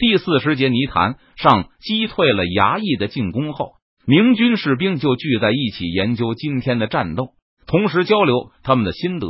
[0.00, 3.72] 第四十节泥潭上击退了衙役的进攻后，
[4.06, 7.32] 明军士兵就聚在一起研究今天的战斗，
[7.66, 9.26] 同时交流他们的心得。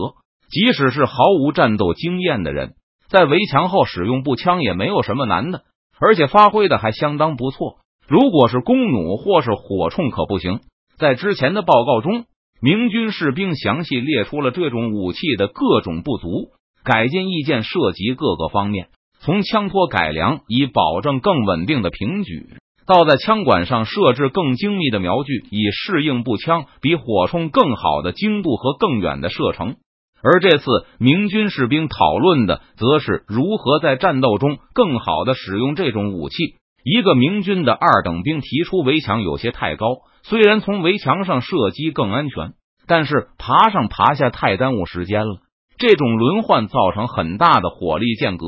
[0.49, 2.75] 即使是毫无战斗经验的人，
[3.09, 5.63] 在围墙后使用步枪也没有什么难的，
[5.99, 7.79] 而且发挥的还相当不错。
[8.07, 10.61] 如果是弓弩或是火铳可不行。
[10.99, 12.27] 在之前的报告中，
[12.63, 16.51] 明军士兵详细列出了这种武器的各种不足，
[16.85, 18.89] 改进意见涉及各个方面，
[19.23, 22.55] 从枪托改良以保证更稳定的平举，
[22.87, 29.77] 到在枪管上设置更精密的瞄具，以适应步枪比火铳更好的精度和更远的射程。
[30.23, 30.65] 而这次
[30.99, 36.37] 明军士兵讨论的，则是如何在战斗中更好的使用这种武器。
[36.83, 39.87] 一个明军的二等兵提出，围墙有些太高。
[40.23, 42.55] 虽然从围墙上射击更安全，
[42.87, 45.41] 但是爬上爬下太耽误时间了。
[45.79, 48.47] 这种轮换造成很大的火力间隔，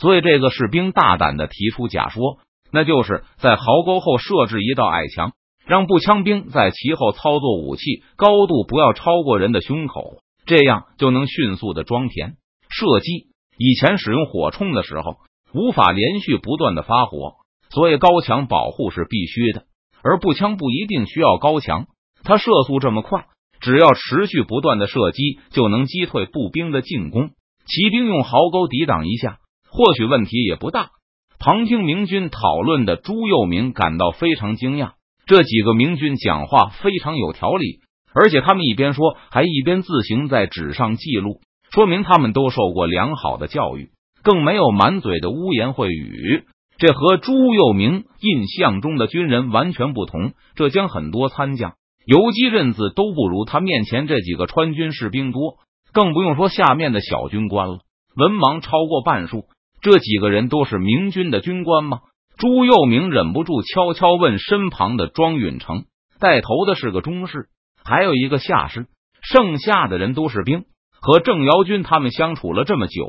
[0.00, 2.38] 所以这个士兵大胆的提出假说，
[2.72, 5.32] 那就是在壕沟后设置一道矮墙，
[5.66, 12.36] 让步枪兵在其后操作武器高度不要超过人的胸口，这样就能迅速的装填
[12.70, 13.28] 射击。
[13.58, 15.16] 以前使用火铳的时候，
[15.52, 17.34] 无法连续不断的发火，
[17.68, 19.64] 所以高墙保护是必须的。
[20.02, 21.88] 而步枪不一定需要高墙，
[22.24, 23.26] 它射速这么快，
[23.60, 27.32] 只要持续不断的射击就能击退步兵的进攻。
[27.66, 29.39] 骑兵用壕沟抵挡一下，
[29.70, 30.90] 或许问题也不大。
[31.38, 34.92] 旁听明军讨论的朱佑明感到非常惊讶，
[35.26, 37.78] 这几个明军讲话非常有条理，
[38.12, 41.40] 而且他们一边说还一边自行在纸上记录，
[41.72, 43.90] 说明他们都受过良好的教育，
[44.22, 46.44] 更没有满嘴的污言秽语。
[46.76, 50.32] 这和朱佑明印象中的军人完全不同。
[50.56, 51.74] 浙江很多参将、
[52.06, 55.56] 游击认字都不如他面前这几个川军士兵多，
[55.92, 57.78] 更不用说下面的小军官了，
[58.16, 59.44] 文盲超过半数。
[59.80, 62.00] 这几个人都是明军的军官吗？
[62.36, 65.84] 朱佑明忍不住悄悄问身旁的庄允成，
[66.18, 67.48] 带头的是个中士，
[67.84, 68.86] 还有一个下士，
[69.22, 70.64] 剩下的人都是兵。
[71.00, 73.08] 和郑瑶军他们相处了这么久。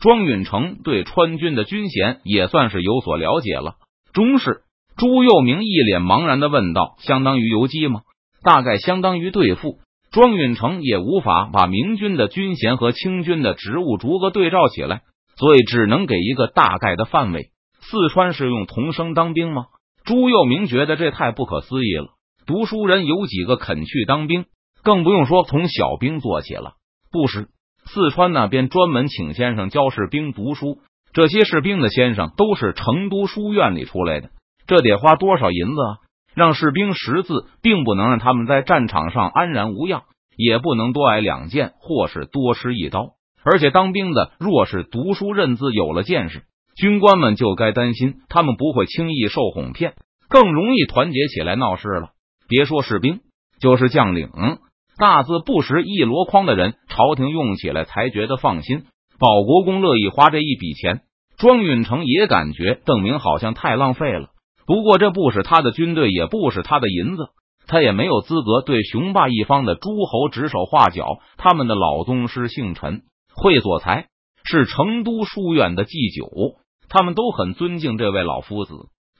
[0.00, 3.74] 庄允成对川军的军衔也算是有所了解了。
[4.12, 4.60] 中士
[4.96, 8.02] 朱佑明一脸茫然的问道：“相当于游击吗？
[8.42, 9.78] 大概相当于对付。”
[10.10, 15.02] 庄允成也无法把明军的军衔和清军的职务逐个对照起来，
[15.38, 17.50] 所以只能给一个大概的范围。
[17.80, 19.66] 四川是用童生当兵吗？
[20.04, 22.08] 朱佑明觉得这太不可思议了。
[22.46, 24.46] 读书人有几个肯去当兵？
[24.82, 26.72] 更不用说从小兵做起了。
[27.10, 27.48] 不是。
[27.90, 30.80] 四川那边专门请先生教士兵读书，
[31.14, 34.28] 这些士兵的先生都是成都书院里出来的，
[34.66, 35.96] 这得花多少银子啊？
[36.34, 40.02] 让士兵识字，并不能让他们在战场上安然无恙，
[40.36, 43.12] 也不能多挨两箭或是多吃一刀。
[43.50, 46.42] 而且当兵的若是读书认字有了见识，
[46.76, 49.94] 军官们就该担心他们不会轻易受哄骗，
[50.28, 52.10] 更容易团结起来闹事了。
[52.46, 53.20] 别说士兵，
[53.58, 54.28] 就是将领。
[54.98, 58.84] 大字不识一箩筐的人，朝廷用起来才觉得放心。
[59.18, 61.00] 保国公乐意花这一笔钱，
[61.38, 64.28] 庄允成也感觉邓明好像太浪费了。
[64.66, 67.28] 不过这不是他的军队，也不是他的银子，
[67.66, 71.20] 他也没有资格对雄霸一方的诸侯指手画脚。
[71.38, 73.02] 他们的老宗师姓陈，
[73.38, 74.08] 会所才，
[74.44, 76.28] 是成都书院的祭酒，
[76.88, 78.74] 他们都很尊敬这位老夫子，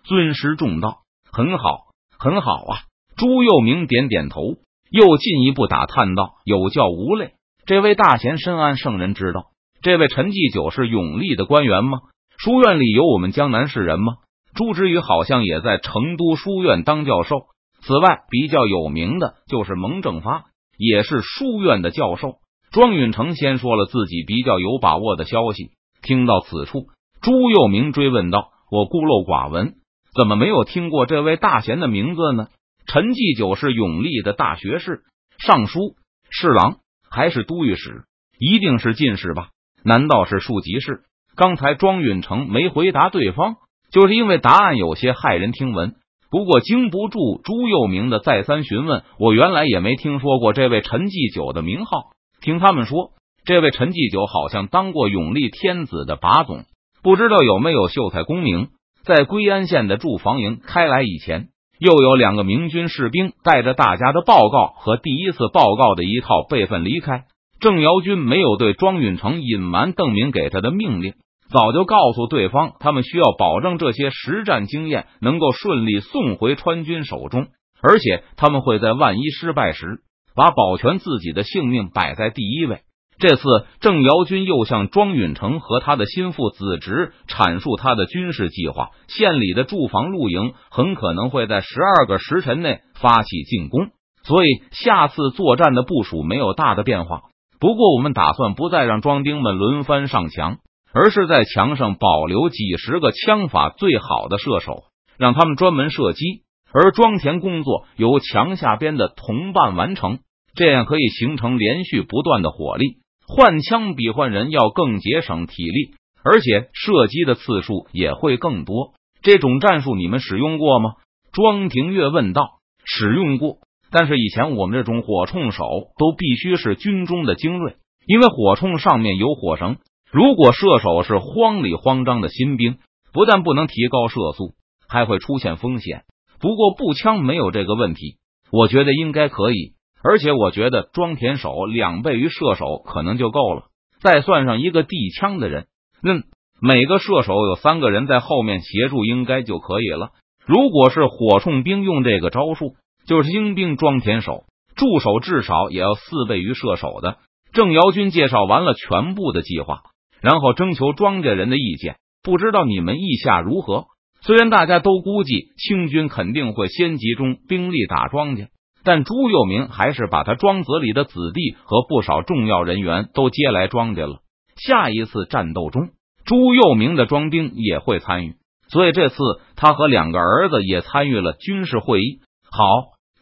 [0.04, 0.98] 尊师重道，
[1.32, 1.86] 很好，
[2.18, 2.74] 很好啊！
[3.16, 4.42] 朱佑明点点头。
[4.90, 7.32] 又进一步打探道：“有教无类，
[7.66, 9.48] 这位大贤深谙圣人之道。
[9.82, 11.98] 这位陈继久是永历的官员吗？
[12.38, 14.14] 书院里有我们江南士人吗？
[14.54, 17.36] 朱之宇好像也在成都书院当教授。
[17.82, 20.44] 此外，比较有名的就是蒙正发，
[20.78, 22.36] 也是书院的教授。”
[22.70, 25.70] 庄允成先说了自己比较有把握的消息。
[26.02, 26.86] 听到此处，
[27.20, 29.74] 朱佑明追问道：“我孤陋寡闻，
[30.14, 32.46] 怎么没有听过这位大贤的名字呢？”
[32.86, 35.02] 陈继久是永历的大学士、
[35.38, 35.96] 尚书、
[36.30, 36.78] 侍郎，
[37.10, 38.04] 还是都御史？
[38.38, 39.48] 一定是进士吧？
[39.84, 41.02] 难道是庶吉士？
[41.36, 43.56] 刚才庄允成没回答对方，
[43.90, 45.96] 就是因为答案有些骇人听闻。
[46.30, 52.10] 不过经不住朱佑明的再三询问，我原来也没听说过这位陈继久的名号。
[52.40, 53.10] 听他们说，
[53.44, 56.64] 这位陈继久好像当过永历天子的把总，
[57.02, 58.68] 不知道有没有秀才功名。
[59.04, 61.48] 在归安县的驻防营开来以前。
[61.80, 67.22] 又有两个明军士兵带着大家的报告和第一次报告的一套备份离开。
[67.60, 71.14] 郑瑶军没有对庄允成隐瞒邓明给他的命令，
[71.52, 77.46] 早就告诉对方，他们需要保证这些实战经验能够顺利送回川军手中，
[77.80, 80.00] 而且他们会在万一失败时，
[80.34, 82.80] 把保全自己的性命摆在第一位。
[83.18, 83.42] 这次
[83.80, 93.88] 郑瑶军又向庄允成和他的心腹子侄阐述他的军事计划：县里的驻防露营很可能会在十二个时辰内发起进攻，
[94.22, 97.22] 所以下次作战的部署没有大的变化。
[97.58, 100.58] 不过，我们打算不再让庄兵们轮番上墙，
[100.94, 104.84] 而是在墙上保留几十个枪法最好的射手，
[105.18, 106.42] 让他们专门射击，
[106.72, 110.18] 而装填工作由墙下边的同伴完成。
[110.54, 112.96] 这样可以形成连续不断的火力。
[113.26, 115.94] 换枪比换人要更节省体力，
[116.24, 118.94] 而且射击的次数也会更多。
[119.22, 120.94] 这种战术你们使用过吗？
[121.32, 122.58] 庄廷月问道。
[122.90, 123.58] 使用过，
[123.90, 125.62] 但是以前我们这种火铳手
[125.98, 127.76] 都必须是军中的精锐，
[128.06, 129.76] 因为火铳上面有火绳。
[130.10, 132.78] 如果射手是慌里慌张的新兵，
[133.12, 134.54] 不但不能提高射速，
[134.88, 136.04] 还会出现风险。
[136.40, 138.16] 不过步枪没有这个问题，
[138.50, 139.74] 我觉得应该可以。
[140.02, 143.64] 而且我觉得装填手两倍于射手可能就够了，
[144.00, 145.66] 再算上一个递枪的人，
[146.04, 146.22] 嗯，
[146.60, 150.10] 每个射手有三个人在后面协助，应该就可以了。
[150.46, 152.74] 如果是火铳兵用这个招数，
[153.06, 154.44] 就是精兵装填手，
[154.76, 157.18] 助手至少也要四倍于射手的。
[157.52, 159.82] 郑瑶军介绍完了全部的计划，
[160.20, 163.86] 然后征求庄稼人的意见，不知道你们意下如何？
[164.28, 168.48] 虽然大家都估计清军肯定会先集中兵力打庄稼。
[168.84, 174.18] 但朱佑明还是把他庄子里的子弟和不少重要人员都接来庄家了。
[174.54, 175.88] 下一次战斗中，
[176.26, 178.34] 朱佑明的庄兵也会参与，
[178.68, 179.16] 所以这次
[179.56, 182.20] 他和两个儿子也参与了军事会议。
[182.50, 182.64] 好，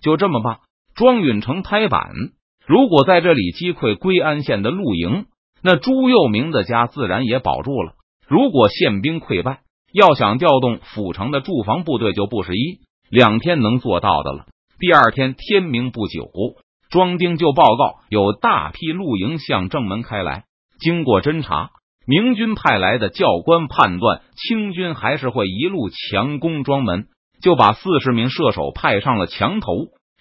[0.02, 0.58] 就这么办。
[0.96, 2.10] 庄允成拍板：
[2.66, 5.26] 如果在这里击溃归安县的露营，
[5.62, 7.92] 那朱佑明的家自然也保住了。
[8.26, 9.60] 如果宪兵溃败，
[9.92, 12.80] 要想调动府城的驻防部队，就不是一
[13.10, 14.46] 两天能做到的了。
[14.78, 16.30] 第二天天明不久，
[16.90, 20.44] 庄丁就报告有大批露营向正门开来。
[20.78, 21.70] 经过侦查，
[22.06, 27.06] 明军派来的教官判断清军还是会一路强攻庄门，
[27.40, 29.72] 就把四十名射手派上了墙头，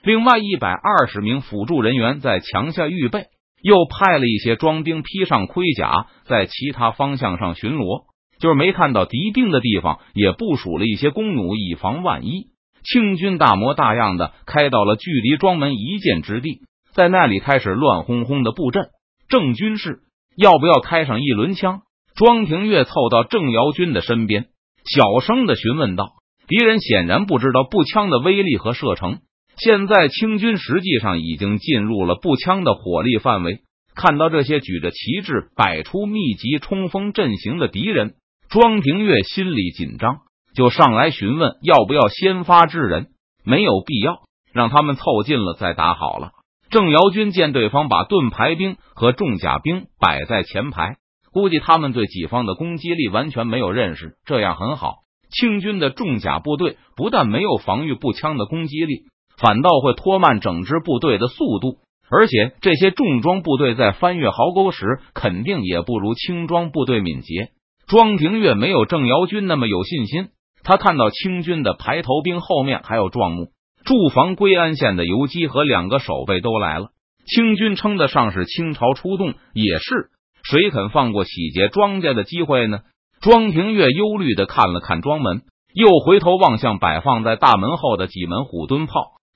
[0.04, 3.26] 另外一百二十名辅助人员在墙下预备，
[3.62, 8.06] 又派了一些庄兵披上盔甲在其他方向上巡逻，
[8.46, 12.50] 就是没看到敌兵的地方，也部署了一些弓弩，以防万一。
[12.84, 16.60] 清军大模大样的开到了距离庄门一箭之地，
[16.94, 18.90] 在那里开始乱哄哄的布阵。
[19.28, 20.02] 郑军士
[20.38, 21.82] 要不要开上一轮枪？
[22.16, 24.46] 庄廷月凑到郑瑶军的身边，
[24.86, 26.10] 小声的询问道
[26.48, 29.22] ：“敌人显然不知道步枪的威力和射程。
[29.58, 33.62] 现在清军实际上已经进入了步枪的火力范围。
[33.96, 38.14] 看到这些举着旗帜、摆出密集冲锋阵型的敌人，
[38.56, 40.20] 庄廷月心里紧张。”
[40.56, 43.08] 就上来询问要不要先发制人，
[43.44, 44.22] 没有必要，
[44.54, 46.32] 让他们凑近了再打好了。
[46.70, 50.96] 郑瑶军见对方把盾牌兵和重甲兵摆在前排，
[51.34, 54.14] 估计他们对己方的攻击力完全没有认识。
[54.26, 55.00] 这样很好，
[55.30, 59.02] 清军的重甲部队不但没有防御步枪的攻击力，
[59.38, 61.80] 反倒会拖慢整支部队的速度。
[62.10, 67.50] 而且这些重装部队在翻越壕沟时，肯定也不如轻装部队敏捷。
[67.88, 70.30] 庄廷月没有郑瑶军那么有信心。
[70.64, 73.52] 他看到清军的排头兵后面还有壮木
[73.84, 76.88] 驻防归安县的游击和两个守备都来了。
[77.28, 80.10] 清军称得上是倾巢出动，也是
[80.44, 82.80] 谁肯放过洗劫庄稼的机会呢？
[83.22, 85.44] 庄廷月忧虑的看了看庄门，
[85.74, 88.94] 又回头望向摆放在大门后的几门虎蹲炮。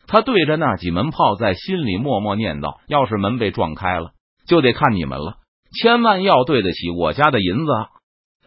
[0.07, 4.11] 他对着那几门炮在心里默默念叨：“要是门被撞开了，
[4.47, 5.35] 就得看你们了，
[5.79, 7.87] 千万要对得起我家的银子啊！”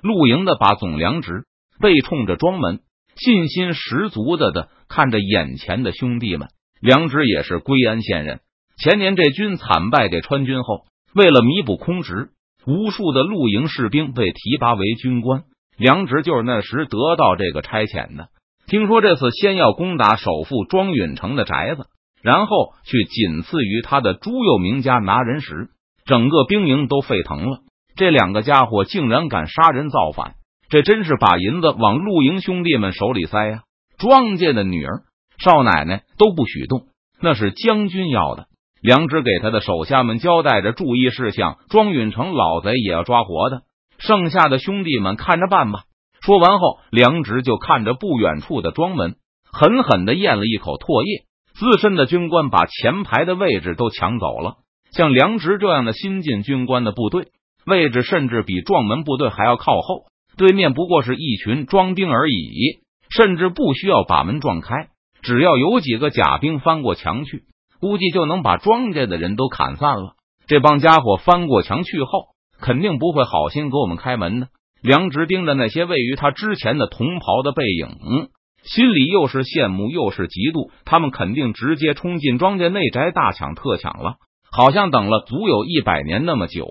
[0.03, 1.45] 露营的把总粮值。
[1.81, 2.81] 背冲着庄门，
[3.17, 6.49] 信心十足的的看着眼前的兄弟们。
[6.81, 8.41] 梁直也是归安县人，
[8.79, 12.31] 前年这军惨败给川军后，为了弥补空职，
[12.67, 15.43] 无数的露营士兵被提拔为军官。
[15.77, 18.29] 梁直就是那时得到这个差遣的。
[18.69, 21.87] 听说这次先要攻打首富庄允成的宅子，
[22.23, 25.71] 然后去仅次于他的朱佑明家拿人时，
[26.05, 27.59] 整个兵营都沸腾了。
[27.97, 30.35] 这两个家伙竟然敢杀人造反！
[30.69, 33.63] 这真是把银子往露营兄弟们手里塞呀！
[33.99, 35.03] 庄家的女儿、
[35.39, 36.87] 少奶奶都不许动，
[37.21, 38.47] 那是将军要的。
[38.81, 43.63] 梁直给他的手下们交代着注意事项，庄允成老贼也要抓活的，
[43.99, 45.85] 剩下的兄弟们看着办吧。
[46.21, 49.17] 说完后，梁直就看着不远处的庄门，
[49.53, 51.27] 狠狠的咽了一口唾液。
[51.53, 54.57] 资深的军官把前排的位置都抢走了，
[54.91, 57.29] 像梁直这样的新进军官的部队，
[57.67, 60.05] 位置甚至比壮门部队还要靠后。
[60.37, 64.89] 对面不过是一群庄兵而已，甚至不需要把门撞开，
[65.21, 67.43] 只要有几个甲兵翻过墙去，
[67.81, 70.15] 估计就能把庄家的人都砍散了。
[70.47, 72.29] 这帮家伙翻过墙去后，
[72.61, 74.49] 肯定不会好心给我们开门的。
[74.83, 78.31] 梁直盯着那些位于他之前的同袍的背影，
[78.65, 80.71] 心里又是羡慕又是嫉妒。
[80.87, 84.15] 他们肯定直接冲进庄家内宅，大抢特抢了，
[84.51, 86.67] 好像等了足有一百年那么久。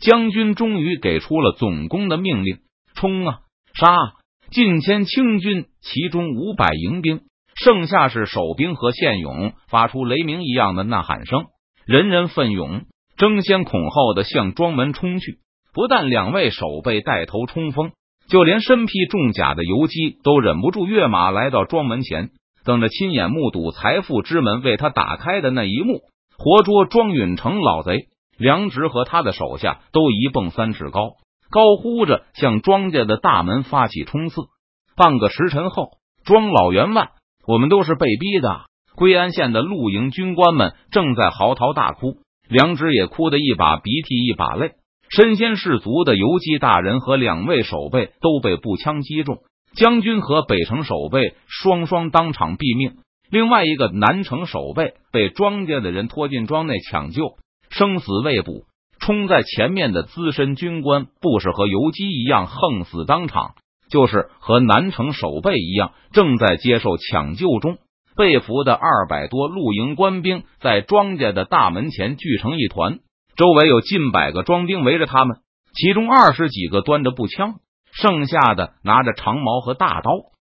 [0.00, 2.58] 将军终于给出了总攻的命令：
[2.94, 3.38] 冲啊，
[3.74, 3.96] 杀！
[4.50, 7.22] 近千清军，其中五百迎兵，
[7.56, 11.46] 剩下是守兵和现勇，发出雷鸣一样的呐喊声，
[11.86, 12.82] 人人奋勇，
[13.16, 15.38] 争先恐后的向庄门冲去。
[15.74, 17.90] 不但两位守备带头冲锋，
[18.28, 22.30] 就连身披重甲的游击都忍不住跃马来到庄门前，
[22.64, 26.02] 等着亲眼目睹财富之门为他打开的那一幕，
[26.38, 28.06] 活捉庄允成老贼。
[28.38, 31.16] 梁直和他的手下都一蹦三尺高。
[31.50, 34.42] 高呼着向庄家的大门发起冲刺。
[34.96, 35.90] 半个时辰后，
[36.24, 37.10] 庄老员外，
[37.46, 38.62] 我们都是被逼的。
[38.96, 42.16] 归安县的露营军官们正在嚎啕大哭，
[42.48, 44.72] 梁直也哭得一把鼻涕一把泪。
[45.08, 49.38] 身先士卒的游击大人和两位守备都被步枪击中，
[49.76, 52.96] 将军和北城守备双双当场毙命。
[53.30, 57.36] 另外一个南城守备被庄家的人拖进庄内抢救，
[57.76, 58.64] 生死未卜。
[58.98, 63.54] 冲在前面的资深军官，不是和游击一样横死当场，
[63.90, 67.76] 就是和南城守备一样，正在接受抢救中。
[68.16, 73.00] 被俘的二百多露营官兵在庄家的大门前聚成一团，
[73.36, 75.36] 周围有近百个庄兵围着他们，
[75.74, 77.56] 其中二十几个端着步枪，
[77.92, 80.10] 剩下的拿着长矛和大刀。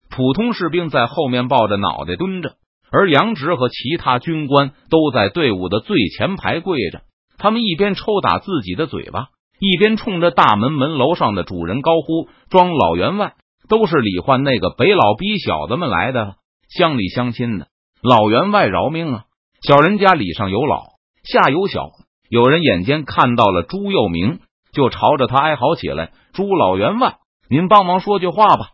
[0.10, 2.56] 普通士兵在后面抱着脑袋蹲着，
[2.92, 7.01] 而杨直和其他军官都在队伍的最前排跪着。
[7.43, 9.27] 他们一边抽打自己的嘴巴，
[9.59, 13.33] 一边冲着大门门楼上的主人高呼：“庄老员外，
[13.67, 16.35] 都是李焕那个北老逼小子们来的，
[16.69, 17.67] 乡里乡亲的，
[18.01, 19.23] 老员外饶命啊！
[19.62, 20.83] 小人家里上有老，
[21.25, 21.89] 下有小。”
[22.31, 24.39] 有人眼尖看到了朱佑明，
[24.71, 27.17] 就朝着他哀嚎起来：“朱老员外，
[27.50, 28.69] 您帮忙说句话吧！